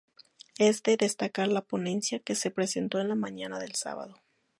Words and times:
es 0.57 0.81
de 0.81 0.97
destacar 0.97 1.47
la 1.49 1.61
ponencia 1.61 2.17
que 2.17 2.33
se 2.33 2.49
presentó 2.49 2.99
en 2.99 3.09
la 3.09 3.13
mañana 3.13 3.59
del 3.59 3.75
sábado 3.75 4.15